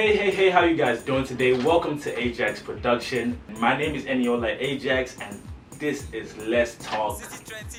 [0.00, 1.52] Hey, hey, hey, how you guys doing today?
[1.52, 3.38] Welcome to Ajax Production.
[3.58, 5.38] My name is Eniola Ajax and
[5.78, 7.20] this is Let's Talk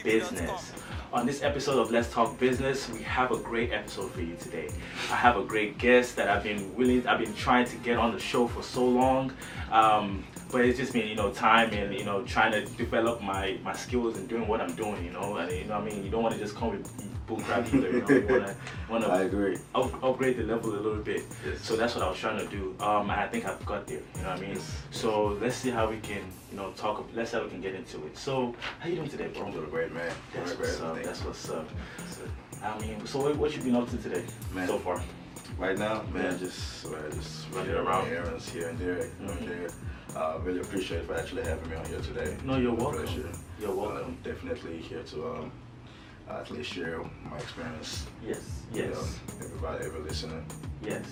[0.03, 0.71] Business.
[1.11, 4.69] On this episode of Let's Talk Business, we have a great episode for you today.
[5.09, 8.11] I have a great guest that I've been willing, I've been trying to get on
[8.11, 9.33] the show for so long.
[9.71, 13.57] Um, but it's just been, you know, time and, you know, trying to develop my,
[13.63, 15.37] my skills and doing what I'm doing, you know.
[15.37, 16.03] And, you know what I mean?
[16.03, 18.01] You don't want to just come with bullcrap either, you
[18.39, 18.55] know.
[18.89, 19.57] Want to want I to agree.
[19.75, 21.23] up, upgrade the level a little bit.
[21.45, 21.61] Yes.
[21.61, 22.75] So that's what I was trying to do.
[22.79, 23.99] Um, and I think I've got there.
[24.15, 24.49] You know what I mean?
[24.55, 24.77] Yes.
[24.91, 26.21] So let's see how we can,
[26.51, 27.07] you know, talk.
[27.13, 28.17] Let's see how we can get into it.
[28.17, 29.45] So how you doing today, bro?
[29.47, 30.11] I'm doing great, man.
[30.33, 30.69] That's great.
[30.69, 30.93] what's up.
[30.95, 31.67] Thank That's what's up.
[32.63, 34.67] I mean, so what, what you been up to today Man.
[34.67, 35.01] so far?
[35.57, 36.37] Right now, man, Yeah.
[36.37, 38.07] just uh, just Running running around.
[38.07, 39.47] around errands here and there, here and Mhm.
[39.47, 39.69] there.
[40.15, 42.37] Uh, really appreciate for actually having me on here today.
[42.43, 42.99] No, you're welcome.
[42.99, 43.35] appreciate it.
[43.59, 43.97] You're welcome.
[44.05, 45.51] Um, definitely here to um,
[46.39, 48.05] at least share my experience.
[48.25, 48.63] Yes.
[48.71, 48.97] with, Yes.
[48.97, 49.09] um,
[49.45, 50.45] everybody ever listening.
[50.83, 51.05] Yes.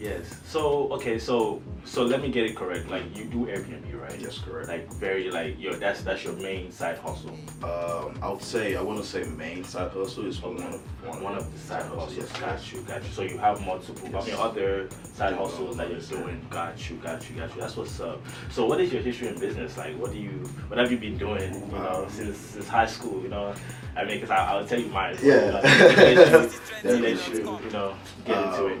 [0.00, 0.24] Yes.
[0.46, 1.18] So okay.
[1.18, 2.88] So so let me get it correct.
[2.88, 4.18] Like you do Airbnb, right?
[4.20, 4.68] Yes, correct.
[4.68, 7.38] Like very like your that's that's your main side hustle.
[7.62, 11.34] Um, I would say I wouldn't say main side hustle is one of one, One
[11.36, 12.16] of the side hustles.
[12.16, 13.10] Yes, Got you, got you.
[13.10, 16.44] So you have multiple, I mean, other side hustles that you're doing.
[16.50, 17.60] Got you, got you, got you.
[17.60, 18.22] That's what's up.
[18.50, 19.76] So what is your history in business?
[19.76, 20.30] Like, what do you,
[20.68, 23.54] what have you been doing, you know, Um, since, since high school, you know?
[23.96, 25.16] I mean, because I'll tell you mine.
[25.22, 25.34] Yeah.
[25.34, 26.50] You know,
[26.84, 26.90] let you,
[27.44, 28.78] you, you know, get into it.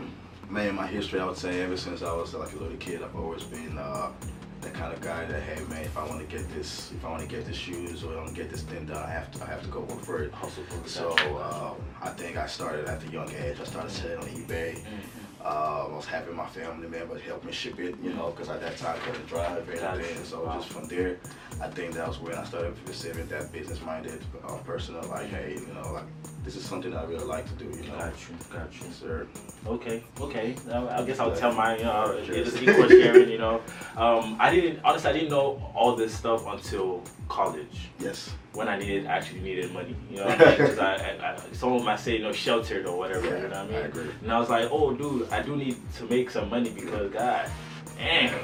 [0.54, 3.16] Man, my history, I would say, ever since I was like a little kid, I've
[3.16, 4.12] always been uh,
[4.60, 7.10] that kind of guy that, hey, man, if I want to get this, if I
[7.10, 9.32] want to get the shoes or I want to get this thing done, I have
[9.32, 10.30] to, I have to go work for it.
[10.30, 11.10] Hustle for the So
[11.42, 13.56] um, I think I started at a young age.
[13.60, 14.76] I started selling on eBay.
[14.76, 15.42] Mm-hmm.
[15.44, 18.60] Uh, I was having my family members help me ship it, you know, because at
[18.60, 20.24] that time I couldn't drive anything.
[20.24, 20.54] So Wow.
[20.54, 21.18] just from there,
[21.60, 25.58] I think that was when I started receiving that business-minded uh, person of like, hey,
[25.58, 26.04] you know, like
[26.44, 27.98] this is something I really like to do, you know.
[27.98, 28.92] Got you, got you.
[28.92, 29.26] Sir.
[29.66, 30.54] Okay, okay.
[30.68, 32.34] Now, I guess I'll tell know, Sure.
[32.34, 33.30] it's equal sharing.
[33.30, 33.62] You know,
[33.96, 35.10] um, I didn't honestly.
[35.10, 38.30] I didn't know all this stuff until college Yes.
[38.52, 39.96] when I needed actually needed money.
[40.10, 43.26] You know, because I, I, I, someone might say you know sheltered or whatever.
[43.26, 43.76] Yeah, you know what I mean?
[43.76, 44.10] I agree.
[44.22, 47.50] And I was like, oh, dude, I do need to make some money because God,
[47.96, 48.38] damn,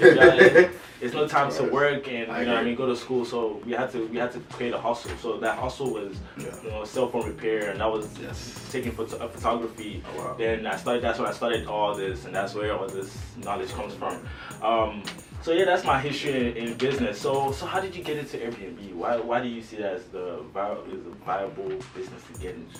[1.04, 3.24] it's no time to work and I you know I mean go to school.
[3.24, 5.10] So we had to we had to create a hustle.
[5.24, 6.46] So that hustle was Yeah.
[6.64, 8.38] you know cell phone repair and that was Yes.
[8.72, 10.02] taking photo- uh, photography.
[10.06, 10.34] Oh, wow.
[10.38, 11.02] Then I started.
[11.04, 13.10] That's when I started all this, and that's where all this
[13.46, 14.14] knowledge comes from.
[14.62, 15.02] Um,
[15.42, 17.20] so yeah, that's my history in, in business.
[17.20, 18.94] So so how did you get into Airbnb?
[18.94, 22.54] Why why do you see that as the vi- is a viable business to get
[22.60, 22.78] into?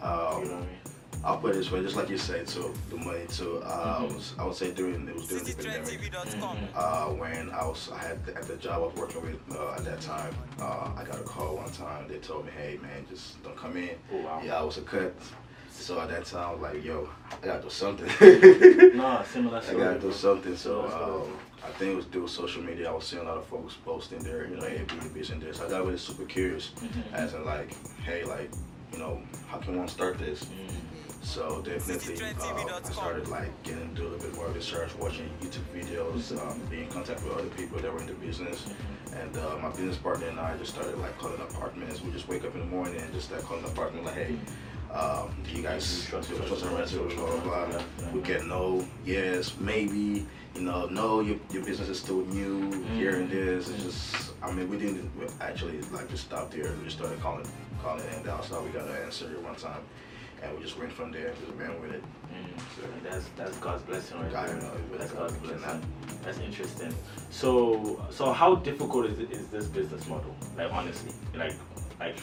[0.00, 0.95] Um, You know what I mean?
[1.26, 4.14] I'll put it this way, just like you said, to the money to uh, Mhm.
[4.14, 6.12] was, I would say during it was during the pandemic.
[6.74, 9.84] Uh, when I was I had at the job I was working with uh, at
[9.84, 12.06] that time, uh, I got a call one time.
[12.06, 14.40] They told me, "Hey man, just don't come in." Oh wow.
[14.44, 15.14] Yeah, I was a cut.
[15.70, 18.08] So at that time, I was like, "Yo, I gotta do something."
[18.96, 20.56] No, similar I gotta do something.
[20.56, 20.72] So
[21.26, 22.88] um, I think it was through social media.
[22.88, 25.60] I was seeing a lot of folks posting their, you know, Airbnbs and this.
[25.60, 27.12] I got really super curious, Mhm.
[27.12, 28.50] as in like, hey, like,
[28.92, 30.44] you know, how can one start this?
[30.44, 30.70] Mm.
[31.26, 35.66] So definitely, uh, I started like getting into a little bit more research, watching YouTube
[35.74, 38.64] videos, um, being in contact with other people that were in the business,
[39.12, 42.00] and uh, my business partner and I just started like calling apartments.
[42.00, 44.36] We just wake up in the morning and just start calling apartments like, hey,
[44.94, 47.04] um, do you guys Do trust- do and rental?
[47.06, 48.10] Blah blah blah.
[48.14, 50.26] We get no, yes, maybe.
[50.54, 53.68] You know, no, your, your business is still new here and this.
[53.68, 56.72] It's just, I mean, we didn't we actually like just stop there.
[56.78, 57.46] We just started calling,
[57.82, 59.82] calling and that's how we got an answer one time,
[60.42, 62.02] and we just went from there and just ran with it.
[62.02, 62.84] Mm.
[62.94, 64.70] And That's that's God's blessing right God, there.
[64.98, 65.60] That's God's blessing.
[65.60, 65.82] cannot-
[66.22, 66.94] That's interesting.
[67.30, 70.34] So so how difficult is is this business model?
[70.56, 71.54] Like honestly, like
[72.00, 72.16] like.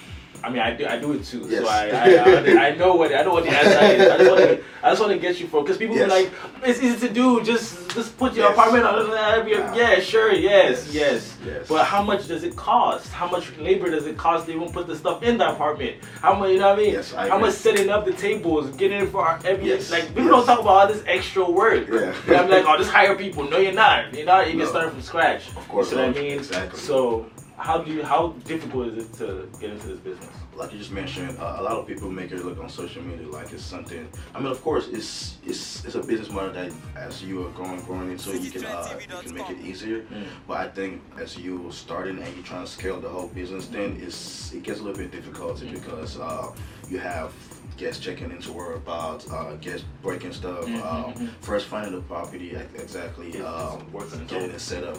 [0.46, 1.64] I mean, I do, I do it too, Yes.
[1.64, 4.10] so I, I, I, I know what I know what the answer is.
[4.12, 6.08] I just want to, I just want to get you for because people Yes.
[6.12, 6.34] be like,
[6.66, 8.54] it's easy to do, just just put your Yes.
[8.58, 9.48] apartment on.
[9.48, 11.38] Yeah, yeah, sure, yes, Yes.
[11.46, 11.68] yes.
[11.68, 13.12] But how much does it cost?
[13.12, 15.98] How much labor does it cost to even put the stuff in the apartment?
[16.22, 16.94] How much, you know what I mean?
[16.94, 17.48] Yes, I how agree.
[17.50, 20.60] much setting up the tables, getting it for our every Yes, like people don't talk
[20.60, 21.88] about all this extra work.
[21.88, 22.14] Yeah.
[22.28, 23.44] And I'm like, oh, just hire people.
[23.50, 24.14] No, you're not.
[24.14, 24.48] You're not.
[24.48, 24.64] You No.
[24.66, 25.48] can start from scratch.
[25.56, 26.32] Of course You see what I mean?
[26.40, 26.80] Exactly.
[26.80, 28.04] So how do you?
[28.04, 30.30] How difficult is it to get into this business?
[30.56, 33.28] Like you just mentioned, uh, a lot of people make it look on social media
[33.28, 34.08] like it's something.
[34.34, 37.82] I mean, of course, it's it's it's a business model that as you are growing,
[37.82, 40.02] growing into, you can uh, you can make it easier.
[40.02, 40.26] Mm.
[40.48, 44.00] But I think as you starting and you're trying to scale the whole business, then
[44.02, 46.52] it's it gets a little bit difficult because uh,
[46.90, 47.34] you have
[47.78, 51.30] guests checking into whereabouts, uh, guests breaking stuff, Mhm, um, mhm.
[51.42, 53.84] first finding the property exactly, um,
[54.28, 54.98] getting it set up.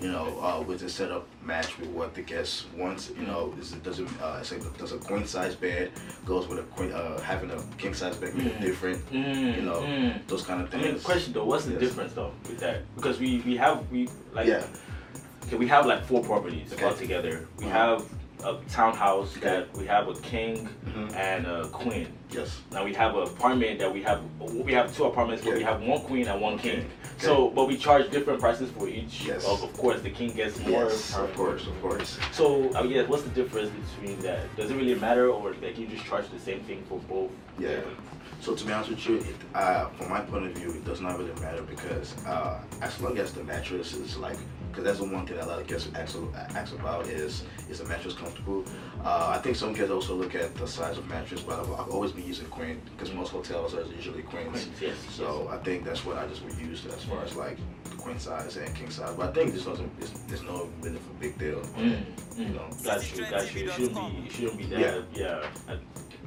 [0.00, 3.10] You know, uh, with the setup match with what the guest wants.
[3.18, 5.90] You know, is it doesn't uh, say does a queen size bed
[6.24, 8.60] goes with a queen uh, having a king size bed Mm.
[8.60, 10.26] different, Mm, you know, mm.
[10.26, 10.84] those kind of I things.
[10.94, 11.80] mean, question though, what's the Yes.
[11.80, 12.82] difference though with that?
[12.96, 14.66] Because we we have we like Yeah.
[15.46, 16.84] okay, we have like four properties Okay.
[16.84, 17.46] all together.
[17.58, 17.70] We Mhm.
[17.70, 18.04] have
[18.44, 19.48] a townhouse Okay.
[19.48, 21.14] that we have a king Mhm.
[21.16, 22.08] and a queen.
[22.30, 22.60] Yes.
[22.72, 24.20] Now we have an apartment that we have
[24.64, 26.76] we have two apartments where we have one queen and one Okay.
[26.76, 26.90] king.
[27.18, 29.24] So but we charge different prices for each.
[29.24, 29.44] Yes.
[29.46, 30.84] Of, of course the king gets more.
[30.84, 32.18] Yes, of course, of course.
[32.32, 34.54] So I guess what's the difference between that?
[34.56, 37.30] Does it really matter or like you just charge the same thing for both?
[37.58, 37.80] Yeah.
[38.40, 41.00] So to be honest with you, it, uh, from my point of view, it does
[41.00, 44.36] not really matter because uh, as long as the mattress is like,
[44.68, 46.16] because that's the one thing that a lot of guests ask,
[46.54, 48.64] ask about is is the mattress comfortable?
[49.04, 51.88] Uh, I think some guests also look at the size of mattress, but I've, I've
[51.88, 54.50] always been using queen because most hotels are usually queens.
[54.50, 57.58] Queens, yes, So I think that's what I just would use as far as like
[57.84, 59.14] the queen size and king size.
[59.16, 61.58] But I think this doesn't, it's, there's no really a big deal.
[61.60, 62.04] on Mm,
[62.36, 62.54] You mm.
[62.54, 62.68] know.
[62.84, 63.68] Got you, got you.
[63.68, 65.04] It shouldn't be, it shouldn't be that.
[65.14, 65.46] Yeah.
[65.68, 65.76] uh,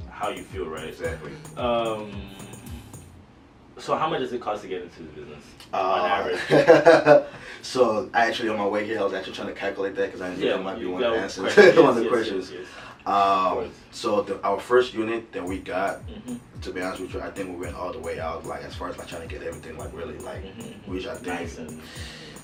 [0.09, 0.85] how you feel, right?
[0.87, 1.31] Exactly.
[1.57, 2.11] Um.
[3.79, 5.43] So how much does it cost to get into the business
[5.73, 7.25] on Uh, average?
[7.61, 10.21] so I actually on my way here, I was actually trying to calculate that because
[10.21, 11.77] I knew that might be one of the answers, questions.
[11.79, 12.51] one of the Yes, yes, questions.
[12.51, 12.67] yes,
[13.05, 16.19] Um, so the, our first unit that we got, yes.
[16.35, 18.63] Mhm, to be honest with you, I think we went all the way out, like
[18.63, 20.87] as far as like trying to get everything like really like, mhm.
[20.87, 21.81] which I think Nice and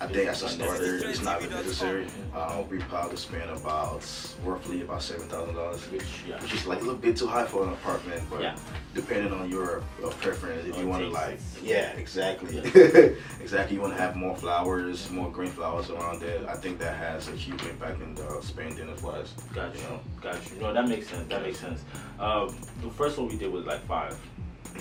[0.01, 2.07] I think as a starter, it's not really necessary.
[2.33, 4.05] Uh, we probably spent about
[4.43, 6.41] roughly about seven thousand dollars, which yeah.
[6.41, 8.57] which is like a little bit too high for an apartment, but Yeah.
[8.93, 12.57] depending on your uh, preference, if you want to like, yeah, exactly,
[13.39, 16.39] exactly, you want to have more flowers, more green flowers around there.
[16.49, 19.81] I think that has a huge impact in the spending as well as Got you.
[19.83, 19.99] know.
[20.21, 20.59] Got you.
[20.59, 21.27] No, that makes sense.
[21.29, 21.81] That makes sense.
[22.19, 24.17] Um, the first one we did was like five.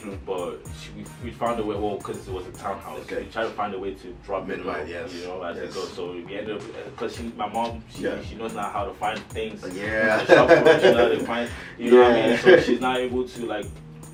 [0.27, 1.77] but she, we, we found a way.
[1.77, 3.23] Well, because it was a townhouse, Okay.
[3.25, 5.73] we tried to find a way to drop it Minimize, yes, you know, as it
[5.73, 5.93] goes.
[5.93, 8.21] So we ended up because she, my mom, she, Yeah.
[8.23, 9.63] she knows now how to find things.
[9.75, 10.25] Yeah.
[10.25, 10.49] She knows
[11.19, 12.39] to find, you know what I mean.
[12.39, 13.67] So she's not able to like.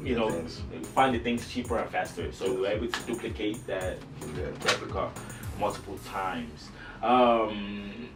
[0.03, 0.63] You know, things.
[0.95, 2.33] find the things cheaper and faster.
[2.33, 3.99] So we were able to duplicate that
[4.35, 4.45] Yeah.
[4.65, 5.11] replica
[5.59, 6.71] multiple times.
[7.03, 8.09] Um,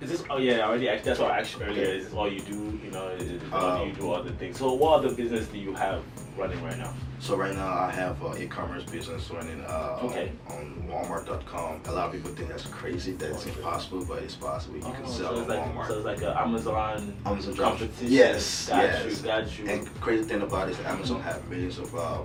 [0.00, 0.24] is this?
[0.28, 1.04] Oh yeah, I already asked.
[1.04, 1.84] That's what I asked earlier.
[1.84, 2.76] Is this all you do?
[2.84, 4.58] You know, is all Um, you do other things?
[4.58, 6.02] So what other business do you have
[6.36, 6.92] running right now?
[7.20, 10.32] So right now I have an e-commerce business running uh, Okay.
[10.50, 11.80] on Walmart.com.
[11.86, 13.56] A lot of people think that's crazy, that's Okay.
[13.56, 14.76] impossible, but it's possible.
[14.76, 15.86] You can Oh, sell so on it's like Walmart.
[15.88, 18.12] so it's like an Amazon, Amazon competition.
[18.12, 19.20] Yes, got yes.
[19.20, 19.68] you, got you.
[19.68, 22.18] And crazy thing about it is Amazon have millions of uh,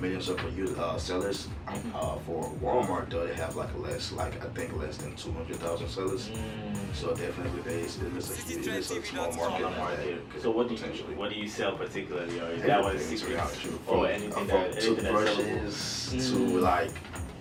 [0.00, 1.48] millions of uh, uh, sellers.
[1.68, 1.94] Mhm.
[1.94, 5.56] Uh, for Walmart though, they have like less, like I think less than two hundred
[5.56, 6.28] thousand sellers.
[6.28, 9.76] Mm, So definitely, there is it is a huge, it is a small market.
[9.78, 10.22] market.
[10.42, 10.80] So what do you
[11.16, 13.08] what do you sell particularly, or is that one Everything,
[13.52, 13.64] to be secret?
[13.64, 13.80] honest with you.
[13.86, 15.26] Or From- anything from that anything that's sellable?
[15.26, 16.60] toothbrushes to Mm.
[16.62, 16.90] like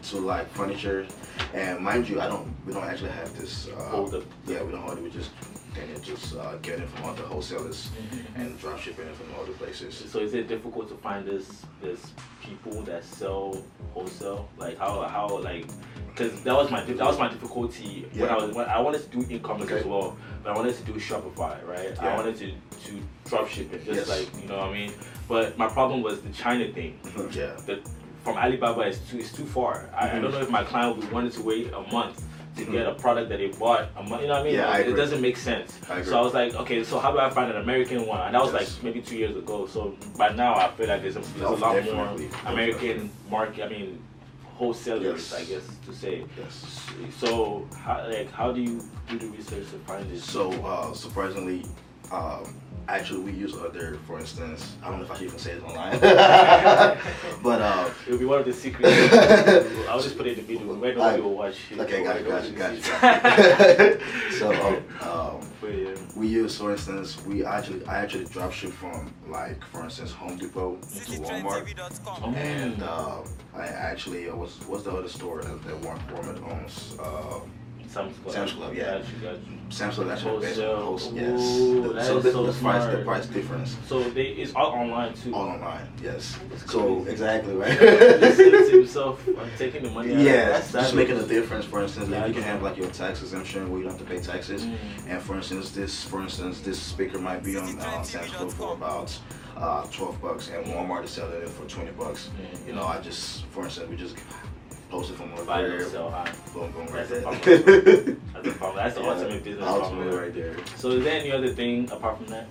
[0.09, 1.05] to like furniture.
[1.53, 4.23] And mind you, I don't we don't actually have this uh, Hold up.
[4.47, 5.03] Yeah, we don't hold it.
[5.03, 5.31] We just
[5.77, 8.25] and just uh, get it from other wholesalers Mhm.
[8.35, 9.95] and drop shipping it from other places.
[10.11, 11.99] So is it difficult to find this this
[12.41, 14.49] people that sell wholesale?
[14.57, 15.65] Like how how like
[16.07, 19.17] because that was my that was my difficulty when I was when I wanted to
[19.17, 21.97] do e-commerce as well, but I wanted to do Shopify, right?
[22.01, 22.51] I wanted to
[22.87, 24.09] to drop ship it, just Yes.
[24.09, 24.92] like you know what I mean.
[25.27, 26.99] But my problem was the China thing.
[27.31, 27.56] yeah.
[27.65, 27.80] The
[28.23, 29.89] from Alibaba is too is too far.
[29.94, 32.23] I, I don't know if my client would wanted to wait a month
[32.56, 34.22] to get a product that they bought a month.
[34.22, 34.56] You know what I mean?
[34.56, 35.80] Yeah, I it doesn't make sense.
[35.90, 36.06] I agree.
[36.12, 38.22] So I was like, okay, so how do I find an American one?
[38.22, 38.76] And that was Yes.
[38.76, 39.66] like maybe two years ago.
[39.68, 42.28] So by now I feel like there's a, there's a lot definitely.
[42.28, 43.66] more American market.
[43.66, 44.00] I mean,
[44.56, 45.33] wholesalers, Yes.
[45.33, 46.26] I guess to say.
[46.38, 46.86] Yes.
[47.18, 50.24] So how like how do you do the research to find this?
[50.24, 51.66] So uh, surprisingly,
[52.13, 52.53] um,
[52.87, 55.63] actually we use other, for instance, I don't know if I should even say it
[55.63, 55.99] online,
[57.41, 58.93] but uh, It'll be one of the secrets.
[59.89, 60.73] I'll just put it in the video.
[60.75, 61.57] Where I- nobody will watch.
[61.71, 61.79] it.
[61.79, 63.85] okay, got you, got you, Nobody got will
[64.29, 64.31] you.
[64.37, 65.95] so um, um, But, yeah.
[66.17, 70.37] we use, for instance, we actually I actually drop ship from like, for instance, Home
[70.37, 71.73] Depot to Walmart.
[72.21, 73.19] Oh, And uh,
[73.55, 76.97] I actually uh, what's what's the other store that, that War- Walmart owns?
[76.99, 77.39] Uh,
[77.94, 78.33] Sam's Club.
[78.33, 78.83] Sam's Club, yeah.
[78.83, 79.57] Got you, got you.
[79.69, 81.42] Samsung actually on host, yes.
[81.42, 85.14] Ooh, that so the, so the price the price difference So they it's all online
[85.14, 85.33] too.
[85.33, 86.38] all online, yes.
[86.68, 87.80] So exactly right.
[87.80, 90.19] Listen to himself on taking the money out.
[90.21, 90.95] Yeah, That's just savage.
[90.95, 91.66] making a difference.
[91.66, 94.14] For instance, like you can have like your tax exemption where you don't have to
[94.14, 94.66] pay taxes.
[94.66, 94.78] Mm.
[95.07, 98.73] And for instance, this for instance this speaker might be on uh, Sam's Club for
[98.73, 99.18] about
[99.56, 102.30] uh, 12 bucks, and Walmart is selling it for 20 bucks.
[102.30, 102.68] Mm.
[102.68, 104.16] You know, I just for instance we just
[105.02, 106.09] from there.
[106.09, 106.31] high.
[106.54, 107.21] Boom, boom, right That's there.
[108.33, 108.76] That's the problem.
[108.78, 110.18] That's the Yeah, ultimate business ultimate problem.
[110.19, 110.56] right there.
[110.78, 112.47] So is there any other thing apart from that?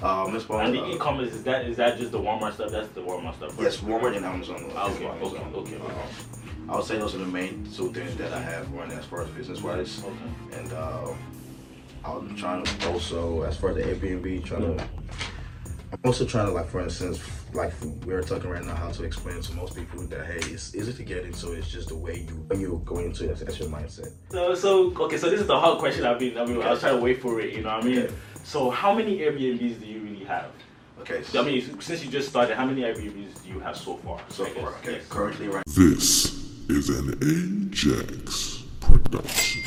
[0.00, 2.70] Uh, Miss Bond, and the uh, e-commerce is that is that just the Walmart stuff?
[2.72, 3.56] That's the Walmart stuff.
[3.56, 3.64] Right?
[3.64, 4.70] Yes, Walmart and Amazon.
[4.74, 5.36] Ah, okay, Amazon.
[5.54, 5.94] okay, okay, okay.
[6.68, 9.22] I would say those are the main two things that I have running as far
[9.22, 10.02] as business wise.
[10.02, 10.58] Okay.
[10.58, 11.12] And uh,
[12.04, 14.84] I'm trying to also, as far as the Airbnb, trying to.
[15.92, 17.20] I'm also trying to like, for instance,
[17.54, 17.72] like
[18.06, 20.92] we are talking right now, how to explain to most people that hey, it's easy
[20.92, 21.52] to get into.
[21.52, 23.38] It's just the way you when you go into it.
[23.38, 24.12] That's your mindset.
[24.30, 26.38] So, so okay, so this is the hard question I've been.
[26.38, 27.52] I mean, I was trying to wait for it.
[27.52, 27.98] You know what I mean?
[27.98, 28.14] Okay.
[28.44, 30.50] So, how many Airbnbs do you really have?
[31.00, 31.22] Okay.
[31.34, 34.20] I mean, since you just started, how many Airbnbs do you have so far?
[34.28, 34.92] so far, okay.
[34.94, 35.08] yes.
[35.08, 35.64] Currently, right.
[35.66, 36.34] This
[36.68, 39.61] is an Ajax production.